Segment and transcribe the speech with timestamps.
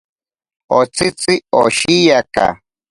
[0.79, 2.45] Otsitzi oshiaka.